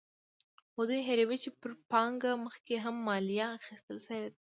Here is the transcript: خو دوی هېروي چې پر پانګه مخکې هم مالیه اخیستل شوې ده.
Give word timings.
خو 0.71 0.81
دوی 0.89 1.01
هېروي 1.07 1.37
چې 1.43 1.49
پر 1.59 1.71
پانګه 1.91 2.31
مخکې 2.45 2.75
هم 2.83 2.95
مالیه 3.07 3.47
اخیستل 3.57 3.97
شوې 4.05 4.29
ده. 4.33 4.39